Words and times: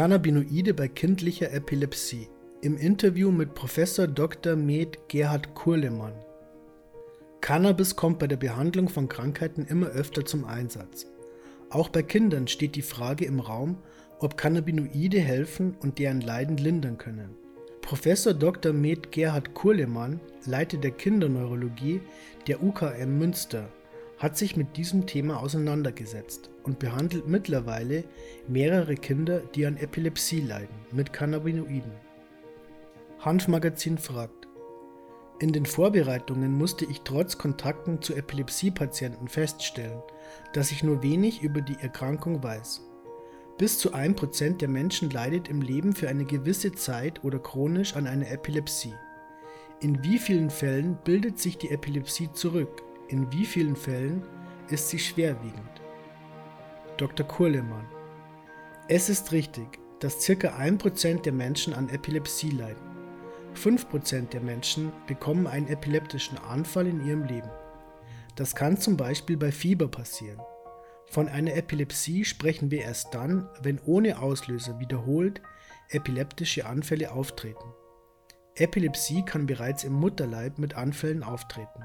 Cannabinoide 0.00 0.72
bei 0.72 0.88
kindlicher 0.88 1.52
Epilepsie. 1.52 2.26
Im 2.62 2.78
Interview 2.78 3.30
mit 3.30 3.52
Professor 3.52 4.06
Dr. 4.06 4.56
Med 4.56 4.96
Gerhard 5.08 5.54
Kurlemann. 5.54 6.14
Cannabis 7.42 7.96
kommt 7.96 8.18
bei 8.18 8.26
der 8.26 8.38
Behandlung 8.38 8.88
von 8.88 9.10
Krankheiten 9.10 9.66
immer 9.66 9.88
öfter 9.88 10.24
zum 10.24 10.46
Einsatz. 10.46 11.06
Auch 11.68 11.90
bei 11.90 12.02
Kindern 12.02 12.48
steht 12.48 12.76
die 12.76 12.80
Frage 12.80 13.26
im 13.26 13.40
Raum, 13.40 13.76
ob 14.20 14.38
Cannabinoide 14.38 15.20
helfen 15.20 15.76
und 15.80 15.98
deren 15.98 16.22
Leiden 16.22 16.56
lindern 16.56 16.96
können. 16.96 17.36
Professor 17.82 18.32
Dr. 18.32 18.72
Med 18.72 19.12
Gerhard 19.12 19.52
Kurlemann, 19.52 20.18
Leiter 20.46 20.78
der 20.78 20.92
Kinderneurologie 20.92 22.00
der 22.46 22.62
UKM 22.62 23.18
Münster, 23.18 23.68
hat 24.20 24.36
sich 24.36 24.54
mit 24.54 24.76
diesem 24.76 25.06
Thema 25.06 25.40
auseinandergesetzt 25.40 26.50
und 26.62 26.78
behandelt 26.78 27.26
mittlerweile 27.26 28.04
mehrere 28.46 28.94
Kinder, 28.94 29.40
die 29.40 29.64
an 29.64 29.78
Epilepsie 29.78 30.42
leiden, 30.42 30.76
mit 30.92 31.12
Cannabinoiden. 31.12 31.92
Hanfmagazin 33.18 33.96
fragt. 33.96 34.46
In 35.40 35.54
den 35.54 35.64
Vorbereitungen 35.64 36.52
musste 36.52 36.84
ich 36.84 37.00
trotz 37.00 37.38
Kontakten 37.38 38.02
zu 38.02 38.14
Epilepsiepatienten 38.14 39.26
feststellen, 39.26 40.02
dass 40.52 40.70
ich 40.70 40.84
nur 40.84 41.02
wenig 41.02 41.42
über 41.42 41.62
die 41.62 41.78
Erkrankung 41.80 42.42
weiß. 42.42 42.82
Bis 43.56 43.78
zu 43.78 43.94
1% 43.94 44.58
der 44.58 44.68
Menschen 44.68 45.08
leidet 45.08 45.48
im 45.48 45.62
Leben 45.62 45.94
für 45.94 46.10
eine 46.10 46.26
gewisse 46.26 46.72
Zeit 46.72 47.24
oder 47.24 47.38
chronisch 47.38 47.96
an 47.96 48.06
einer 48.06 48.30
Epilepsie. 48.30 48.94
In 49.80 50.04
wie 50.04 50.18
vielen 50.18 50.50
Fällen 50.50 50.98
bildet 51.04 51.38
sich 51.38 51.56
die 51.56 51.70
Epilepsie 51.70 52.30
zurück? 52.34 52.82
In 53.10 53.32
wie 53.32 53.44
vielen 53.44 53.74
Fällen 53.74 54.22
ist 54.68 54.88
sie 54.88 55.00
schwerwiegend? 55.00 55.82
Dr. 56.96 57.26
Kurlemann. 57.26 57.88
Es 58.86 59.08
ist 59.08 59.32
richtig, 59.32 59.80
dass 59.98 60.24
ca. 60.24 60.32
1% 60.32 61.22
der 61.22 61.32
Menschen 61.32 61.74
an 61.74 61.88
Epilepsie 61.88 62.50
leiden. 62.50 62.88
5% 63.56 64.28
der 64.28 64.40
Menschen 64.40 64.92
bekommen 65.08 65.48
einen 65.48 65.66
epileptischen 65.66 66.38
Anfall 66.38 66.86
in 66.86 67.04
ihrem 67.04 67.24
Leben. 67.24 67.50
Das 68.36 68.54
kann 68.54 68.76
zum 68.76 68.96
Beispiel 68.96 69.36
bei 69.36 69.50
Fieber 69.50 69.88
passieren. 69.88 70.38
Von 71.06 71.26
einer 71.26 71.56
Epilepsie 71.56 72.24
sprechen 72.24 72.70
wir 72.70 72.82
erst 72.82 73.12
dann, 73.12 73.48
wenn 73.60 73.80
ohne 73.80 74.22
Auslöser 74.22 74.78
wiederholt 74.78 75.42
epileptische 75.88 76.64
Anfälle 76.64 77.10
auftreten. 77.10 77.74
Epilepsie 78.54 79.24
kann 79.24 79.46
bereits 79.46 79.82
im 79.82 79.94
Mutterleib 79.94 80.58
mit 80.58 80.76
Anfällen 80.76 81.24
auftreten. 81.24 81.82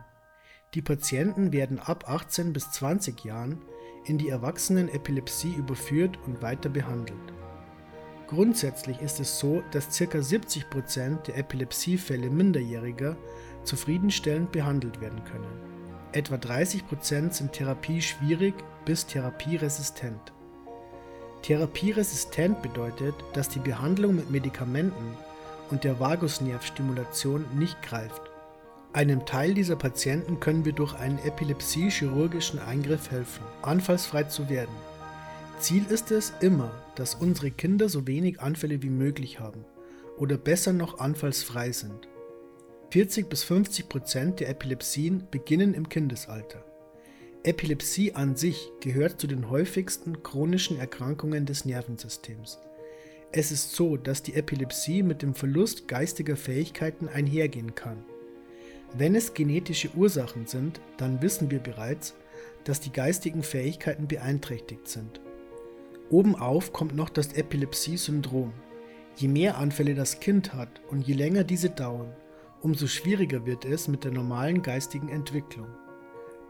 Die 0.76 0.82
Patienten 0.82 1.54
werden 1.54 1.80
ab 1.80 2.10
18 2.10 2.52
bis 2.52 2.70
20 2.72 3.24
Jahren 3.24 3.62
in 4.04 4.18
die 4.18 4.28
Erwachsenen-Epilepsie 4.28 5.54
überführt 5.54 6.20
und 6.28 6.42
weiter 6.42 6.68
behandelt. 6.68 7.18
Grundsätzlich 8.28 9.00
ist 9.00 9.22
es 9.22 9.40
so, 9.40 9.64
dass 9.72 9.98
ca. 9.98 10.22
70 10.22 10.70
Prozent 10.70 11.28
der 11.28 11.38
Epilepsiefälle 11.38 12.30
Minderjähriger 12.30 13.16
zufriedenstellend 13.64 14.52
behandelt 14.52 15.00
werden 15.00 15.24
können. 15.24 15.48
Etwa 16.12 16.36
30% 16.36 17.32
sind 17.32 17.54
therapieschwierig 17.54 18.56
bis 18.84 19.06
therapieresistent. 19.06 20.34
Therapieresistent 21.42 22.62
bedeutet, 22.62 23.16
dass 23.32 23.48
die 23.48 23.60
Behandlung 23.60 24.18
mit 24.18 24.30
Medikamenten 24.30 25.16
und 25.72 25.86
der 25.86 26.02
Vagusnervstimulation 26.02 27.46
nicht 27.58 27.82
greift. 27.82 28.35
Einem 28.96 29.26
Teil 29.26 29.54
dieser 29.54 29.76
Patienten 29.76 30.40
können 30.40 30.64
wir 30.64 30.72
durch 30.72 30.94
einen 30.94 31.20
epilepsie-chirurgischen 31.20 32.60
Eingriff 32.60 33.12
helfen, 33.12 33.44
anfallsfrei 33.62 34.24
zu 34.24 34.48
werden. 34.48 34.74
Ziel 35.60 35.84
ist 35.90 36.12
es 36.12 36.32
immer, 36.40 36.72
dass 36.96 37.14
unsere 37.14 37.52
Kinder 37.52 37.90
so 37.90 38.08
wenig 38.08 38.40
Anfälle 38.40 38.82
wie 38.84 38.90
möglich 38.90 39.42
haben 39.42 39.66
oder 40.18 40.38
besser 40.38 40.72
noch 40.72 41.00
anfallsfrei 41.00 41.74
sind. 41.74 42.08
40 42.92 43.28
bis 43.28 43.44
50 43.44 43.90
Prozent 43.90 44.40
der 44.40 44.48
Epilepsien 44.48 45.28
beginnen 45.30 45.74
im 45.74 45.90
Kindesalter. 45.90 46.64
Epilepsie 47.44 48.14
an 48.14 48.38
sich 48.38 48.72
gehört 48.80 49.20
zu 49.20 49.28
den 49.28 49.50
häufigsten 49.50 50.24
chronischen 50.24 50.80
Erkrankungen 50.80 51.46
des 51.46 51.66
Nervensystems. 51.66 52.60
Es 53.34 53.52
ist 53.52 53.76
so, 53.76 53.98
dass 53.98 54.24
die 54.24 54.36
Epilepsie 54.36 55.04
mit 55.04 55.22
dem 55.22 55.36
Verlust 55.36 55.90
geistiger 55.90 56.38
Fähigkeiten 56.38 57.10
einhergehen 57.10 57.76
kann. 57.76 58.06
Wenn 58.98 59.14
es 59.14 59.34
genetische 59.34 59.90
Ursachen 59.94 60.48
sind, 60.48 60.80
dann 60.96 61.22
wissen 61.22 61.52
wir 61.52 61.60
bereits, 61.60 62.16
dass 62.64 62.80
die 62.80 62.94
geistigen 62.94 63.44
Fähigkeiten 63.44 64.08
beeinträchtigt 64.08 64.88
sind. 64.88 65.20
Obenauf 66.10 66.72
kommt 66.72 66.96
noch 66.96 67.10
das 67.10 67.34
Epilepsie-Syndrom. 67.34 68.54
Je 69.18 69.28
mehr 69.28 69.58
Anfälle 69.58 69.96
das 69.96 70.22
Kind 70.22 70.54
hat 70.54 70.82
und 70.90 71.06
je 71.06 71.14
länger 71.14 71.44
diese 71.44 71.70
dauern, 71.70 72.14
umso 72.62 72.88
schwieriger 72.88 73.46
wird 73.46 73.66
es 73.66 73.90
mit 73.90 74.06
der 74.06 74.12
normalen 74.12 74.62
geistigen 74.62 75.10
Entwicklung. 75.10 75.68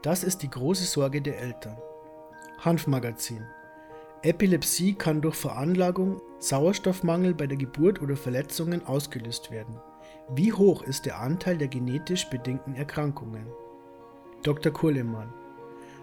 Das 0.02 0.22
ist 0.22 0.42
die 0.42 0.50
große 0.50 0.84
Sorge 0.84 1.20
der 1.20 1.40
Eltern. 1.40 1.76
Hanfmagazin. 2.58 3.44
Epilepsie 4.22 4.94
kann 4.94 5.20
durch 5.20 5.34
Veranlagung, 5.34 6.20
Sauerstoffmangel 6.38 7.34
bei 7.34 7.48
der 7.48 7.58
Geburt 7.58 8.00
oder 8.00 8.16
Verletzungen 8.16 8.86
ausgelöst 8.86 9.50
werden. 9.50 9.80
Wie 10.34 10.52
hoch 10.52 10.82
ist 10.82 11.06
der 11.06 11.20
Anteil 11.20 11.56
der 11.56 11.68
genetisch 11.68 12.28
bedingten 12.28 12.74
Erkrankungen? 12.74 13.46
Dr. 14.42 14.72
Kohlemann. 14.72 15.32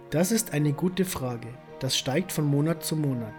Das 0.09 0.31
ist 0.31 0.53
eine 0.53 0.74
gute 0.74 1.06
Frage. 1.06 1.47
Das 1.80 1.97
steigt 1.97 2.31
von 2.31 2.46
Monat 2.46 2.84
zu 2.84 2.96
Monat. 2.96 3.34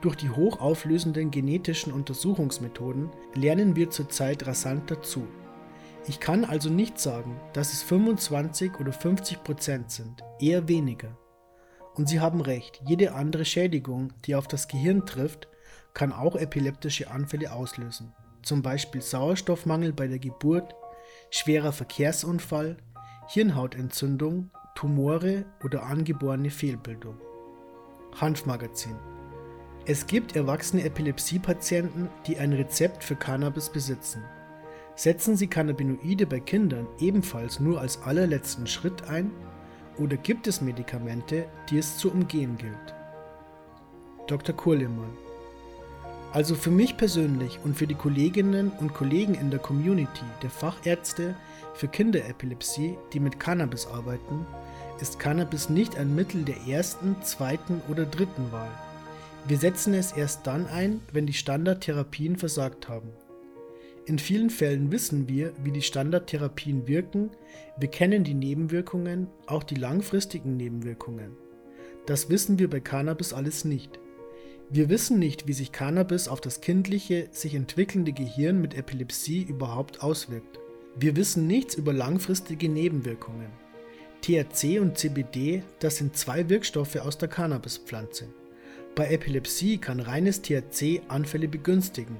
Durch 0.00 0.16
die 0.16 0.30
hochauflösenden 0.30 1.30
genetischen 1.30 1.92
Untersuchungsmethoden 1.92 3.10
lernen 3.34 3.76
wir 3.76 3.90
zurzeit 3.90 4.46
rasant 4.46 4.90
dazu. 4.90 5.28
Ich 6.08 6.18
kann 6.18 6.44
also 6.44 6.68
nicht 6.68 6.98
sagen, 6.98 7.40
dass 7.52 7.72
es 7.72 7.84
25 7.84 8.80
oder 8.80 8.92
50 8.92 9.44
Prozent 9.44 9.92
sind, 9.92 10.24
eher 10.40 10.66
weniger. 10.66 11.16
Und 11.94 12.08
Sie 12.08 12.18
haben 12.18 12.40
recht, 12.40 12.82
jede 12.88 13.14
andere 13.14 13.44
Schädigung, 13.44 14.12
die 14.24 14.34
auf 14.34 14.48
das 14.48 14.66
Gehirn 14.66 15.06
trifft, 15.06 15.46
kann 15.94 16.12
auch 16.12 16.34
epileptische 16.34 17.10
Anfälle 17.10 17.52
auslösen. 17.52 18.12
Zum 18.42 18.62
Beispiel 18.62 19.00
Sauerstoffmangel 19.00 19.92
bei 19.92 20.08
der 20.08 20.18
Geburt, 20.18 20.74
schwerer 21.30 21.72
Verkehrsunfall, 21.72 22.76
Hirnhautentzündung, 23.28 24.50
Tumore 24.74 25.44
oder 25.64 25.84
angeborene 25.84 26.50
Fehlbildung. 26.50 27.16
Hanfmagazin. 28.20 28.96
Es 29.84 30.06
gibt 30.06 30.36
erwachsene 30.36 30.84
Epilepsiepatienten, 30.84 32.08
die 32.26 32.38
ein 32.38 32.52
Rezept 32.52 33.02
für 33.02 33.16
Cannabis 33.16 33.70
besitzen. 33.70 34.22
Setzen 34.94 35.36
Sie 35.36 35.46
Cannabinoide 35.46 36.26
bei 36.26 36.40
Kindern 36.40 36.86
ebenfalls 37.00 37.60
nur 37.60 37.80
als 37.80 38.02
allerletzten 38.02 38.66
Schritt 38.66 39.08
ein 39.08 39.30
oder 39.98 40.16
gibt 40.16 40.46
es 40.46 40.60
Medikamente, 40.60 41.46
die 41.70 41.78
es 41.78 41.96
zu 41.96 42.10
umgehen 42.10 42.56
gilt? 42.58 42.94
Dr. 44.26 44.54
Kurlemann. 44.54 45.21
Also 46.32 46.54
für 46.54 46.70
mich 46.70 46.96
persönlich 46.96 47.58
und 47.62 47.76
für 47.76 47.86
die 47.86 47.94
Kolleginnen 47.94 48.72
und 48.80 48.94
Kollegen 48.94 49.34
in 49.34 49.50
der 49.50 49.60
Community 49.60 50.24
der 50.42 50.48
Fachärzte 50.48 51.36
für 51.74 51.88
Kinderepilepsie, 51.88 52.96
die 53.12 53.20
mit 53.20 53.38
Cannabis 53.38 53.86
arbeiten, 53.86 54.46
ist 54.98 55.18
Cannabis 55.18 55.68
nicht 55.68 55.98
ein 55.98 56.14
Mittel 56.14 56.42
der 56.42 56.56
ersten, 56.66 57.16
zweiten 57.22 57.82
oder 57.90 58.06
dritten 58.06 58.50
Wahl. 58.50 58.70
Wir 59.46 59.58
setzen 59.58 59.92
es 59.92 60.12
erst 60.12 60.46
dann 60.46 60.66
ein, 60.68 61.02
wenn 61.12 61.26
die 61.26 61.34
Standardtherapien 61.34 62.36
versagt 62.36 62.88
haben. 62.88 63.10
In 64.06 64.18
vielen 64.18 64.48
Fällen 64.48 64.90
wissen 64.90 65.28
wir, 65.28 65.52
wie 65.62 65.70
die 65.70 65.82
Standardtherapien 65.82 66.88
wirken, 66.88 67.30
wir 67.78 67.88
kennen 67.88 68.24
die 68.24 68.34
Nebenwirkungen, 68.34 69.28
auch 69.46 69.64
die 69.64 69.74
langfristigen 69.74 70.56
Nebenwirkungen. 70.56 71.36
Das 72.06 72.30
wissen 72.30 72.58
wir 72.58 72.70
bei 72.70 72.80
Cannabis 72.80 73.34
alles 73.34 73.66
nicht. 73.66 73.98
Wir 74.70 74.88
wissen 74.88 75.18
nicht, 75.18 75.46
wie 75.46 75.52
sich 75.52 75.72
Cannabis 75.72 76.28
auf 76.28 76.40
das 76.40 76.60
kindliche, 76.60 77.28
sich 77.30 77.54
entwickelnde 77.54 78.12
Gehirn 78.12 78.60
mit 78.60 78.74
Epilepsie 78.74 79.42
überhaupt 79.42 80.02
auswirkt. 80.02 80.58
Wir 80.96 81.16
wissen 81.16 81.46
nichts 81.46 81.74
über 81.74 81.92
langfristige 81.92 82.68
Nebenwirkungen. 82.68 83.50
THC 84.22 84.78
und 84.78 84.96
CBD, 84.96 85.62
das 85.80 85.96
sind 85.96 86.16
zwei 86.16 86.48
Wirkstoffe 86.48 86.96
aus 86.96 87.18
der 87.18 87.28
Cannabispflanze. 87.28 88.28
Bei 88.94 89.08
Epilepsie 89.08 89.78
kann 89.78 90.00
reines 90.00 90.42
THC 90.42 91.02
Anfälle 91.08 91.48
begünstigen, 91.48 92.16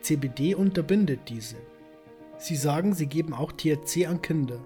CBD 0.00 0.54
unterbindet 0.54 1.20
diese. 1.28 1.56
Sie 2.38 2.56
sagen, 2.56 2.94
sie 2.94 3.06
geben 3.06 3.34
auch 3.34 3.52
THC 3.52 4.06
an 4.06 4.22
Kinder. 4.22 4.58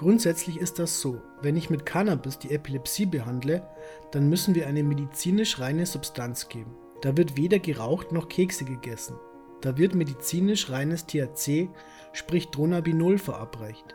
Grundsätzlich 0.00 0.58
ist 0.58 0.78
das 0.78 1.02
so. 1.02 1.20
Wenn 1.42 1.58
ich 1.58 1.68
mit 1.68 1.84
Cannabis 1.84 2.38
die 2.38 2.52
Epilepsie 2.52 3.04
behandle, 3.04 3.68
dann 4.12 4.30
müssen 4.30 4.54
wir 4.54 4.66
eine 4.66 4.82
medizinisch 4.82 5.60
reine 5.60 5.84
Substanz 5.84 6.48
geben. 6.48 6.74
Da 7.02 7.18
wird 7.18 7.36
weder 7.36 7.58
geraucht 7.58 8.10
noch 8.10 8.30
Kekse 8.30 8.64
gegessen. 8.64 9.18
Da 9.60 9.76
wird 9.76 9.94
medizinisch 9.94 10.70
reines 10.70 11.04
THC, 11.04 11.68
sprich 12.14 12.48
Dronabinol, 12.48 13.18
verabreicht. 13.18 13.94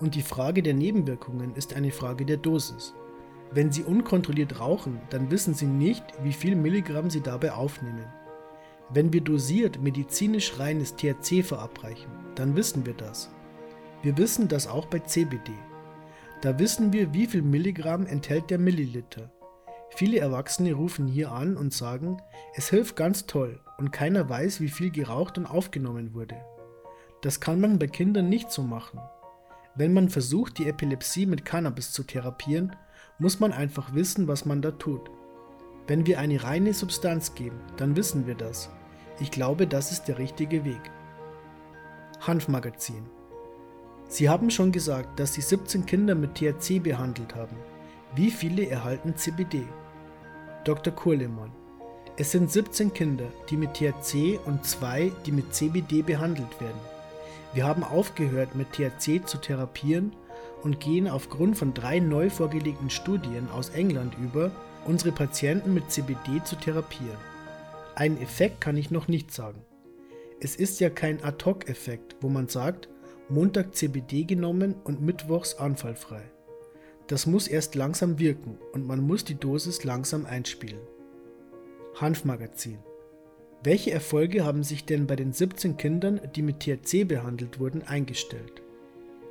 Und 0.00 0.16
die 0.16 0.22
Frage 0.22 0.60
der 0.60 0.74
Nebenwirkungen 0.74 1.54
ist 1.54 1.76
eine 1.76 1.92
Frage 1.92 2.24
der 2.24 2.38
Dosis. 2.38 2.94
Wenn 3.52 3.70
Sie 3.70 3.84
unkontrolliert 3.84 4.58
rauchen, 4.58 5.00
dann 5.10 5.30
wissen 5.30 5.54
Sie 5.54 5.66
nicht, 5.66 6.02
wie 6.20 6.32
viel 6.32 6.56
Milligramm 6.56 7.10
Sie 7.10 7.20
dabei 7.20 7.52
aufnehmen. 7.52 8.12
Wenn 8.90 9.12
wir 9.12 9.20
dosiert 9.20 9.80
medizinisch 9.80 10.58
reines 10.58 10.96
THC 10.96 11.44
verabreichen, 11.44 12.10
dann 12.34 12.56
wissen 12.56 12.84
wir 12.84 12.94
das. 12.94 13.30
Wir 14.02 14.16
wissen 14.16 14.46
das 14.46 14.68
auch 14.68 14.86
bei 14.86 15.00
CBD. 15.00 15.52
Da 16.40 16.58
wissen 16.60 16.92
wir, 16.92 17.12
wie 17.12 17.26
viel 17.26 17.42
Milligramm 17.42 18.06
enthält 18.06 18.48
der 18.50 18.58
Milliliter. 18.58 19.32
Viele 19.90 20.20
Erwachsene 20.20 20.72
rufen 20.72 21.08
hier 21.08 21.32
an 21.32 21.56
und 21.56 21.74
sagen, 21.74 22.22
es 22.54 22.70
hilft 22.70 22.94
ganz 22.94 23.26
toll 23.26 23.60
und 23.78 23.90
keiner 23.90 24.28
weiß, 24.28 24.60
wie 24.60 24.68
viel 24.68 24.92
geraucht 24.92 25.36
und 25.36 25.46
aufgenommen 25.46 26.14
wurde. 26.14 26.36
Das 27.22 27.40
kann 27.40 27.60
man 27.60 27.80
bei 27.80 27.88
Kindern 27.88 28.28
nicht 28.28 28.52
so 28.52 28.62
machen. 28.62 29.00
Wenn 29.74 29.92
man 29.92 30.08
versucht, 30.08 30.58
die 30.58 30.68
Epilepsie 30.68 31.26
mit 31.26 31.44
Cannabis 31.44 31.90
zu 31.90 32.04
therapieren, 32.04 32.76
muss 33.18 33.40
man 33.40 33.52
einfach 33.52 33.94
wissen, 33.94 34.28
was 34.28 34.44
man 34.44 34.62
da 34.62 34.70
tut. 34.70 35.10
Wenn 35.88 36.06
wir 36.06 36.20
eine 36.20 36.44
reine 36.44 36.72
Substanz 36.74 37.34
geben, 37.34 37.60
dann 37.76 37.96
wissen 37.96 38.28
wir 38.28 38.36
das. 38.36 38.70
Ich 39.18 39.32
glaube, 39.32 39.66
das 39.66 39.90
ist 39.90 40.04
der 40.04 40.18
richtige 40.18 40.64
Weg. 40.64 40.80
Hanfmagazin. 42.20 43.04
Sie 44.10 44.30
haben 44.30 44.50
schon 44.50 44.72
gesagt, 44.72 45.20
dass 45.20 45.34
Sie 45.34 45.42
17 45.42 45.84
Kinder 45.84 46.14
mit 46.14 46.34
THC 46.34 46.78
behandelt 46.82 47.34
haben. 47.34 47.56
Wie 48.14 48.30
viele 48.30 48.66
erhalten 48.66 49.14
CBD? 49.14 49.64
Dr. 50.64 50.94
Kurlemann. 50.94 51.52
Es 52.16 52.32
sind 52.32 52.50
17 52.50 52.94
Kinder, 52.94 53.26
die 53.50 53.58
mit 53.58 53.74
THC 53.74 54.40
und 54.46 54.64
zwei, 54.64 55.12
die 55.26 55.30
mit 55.30 55.54
CBD 55.54 56.00
behandelt 56.00 56.58
werden. 56.58 56.80
Wir 57.52 57.66
haben 57.66 57.84
aufgehört, 57.84 58.54
mit 58.54 58.72
THC 58.72 59.26
zu 59.26 59.36
therapieren 59.38 60.16
und 60.62 60.80
gehen 60.80 61.06
aufgrund 61.06 61.58
von 61.58 61.74
drei 61.74 61.98
neu 61.98 62.30
vorgelegten 62.30 62.88
Studien 62.88 63.48
aus 63.50 63.68
England 63.70 64.14
über, 64.18 64.50
unsere 64.86 65.12
Patienten 65.12 65.74
mit 65.74 65.90
CBD 65.90 66.42
zu 66.44 66.56
therapieren. 66.56 67.18
Einen 67.94 68.20
Effekt 68.22 68.62
kann 68.62 68.78
ich 68.78 68.90
noch 68.90 69.06
nicht 69.06 69.32
sagen. 69.32 69.60
Es 70.40 70.56
ist 70.56 70.80
ja 70.80 70.88
kein 70.88 71.22
Ad-Hoc-Effekt, 71.22 72.16
wo 72.22 72.30
man 72.30 72.48
sagt, 72.48 72.88
Montag 73.30 73.74
CBD 73.74 74.24
genommen 74.24 74.74
und 74.84 75.02
Mittwochs 75.02 75.54
anfallfrei. 75.54 76.22
Das 77.08 77.26
muss 77.26 77.46
erst 77.46 77.74
langsam 77.74 78.18
wirken 78.18 78.58
und 78.72 78.86
man 78.86 79.00
muss 79.00 79.24
die 79.24 79.34
Dosis 79.34 79.84
langsam 79.84 80.24
einspielen. 80.24 80.80
Hanfmagazin. 81.94 82.78
Welche 83.62 83.90
Erfolge 83.90 84.44
haben 84.44 84.62
sich 84.62 84.84
denn 84.84 85.06
bei 85.06 85.16
den 85.16 85.32
17 85.32 85.76
Kindern, 85.76 86.20
die 86.36 86.42
mit 86.42 86.60
THC 86.60 87.04
behandelt 87.04 87.58
wurden, 87.58 87.82
eingestellt? 87.82 88.62